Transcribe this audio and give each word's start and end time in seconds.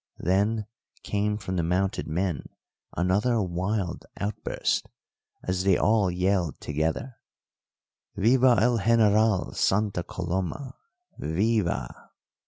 Then 0.17 0.65
came 1.03 1.37
from 1.37 1.57
the 1.57 1.63
mounted 1.63 2.07
men 2.07 2.47
another 2.97 3.39
wild 3.39 4.03
outburst 4.19 4.87
as 5.43 5.63
they 5.63 5.77
all 5.77 6.09
yelled 6.09 6.59
together, 6.59 7.17
_"Viva 8.17 8.57
el 8.59 8.79
General 8.79 9.53
Santa 9.53 10.01
Coloma 10.01 10.73
viv 11.19 11.67
a." 11.67 12.09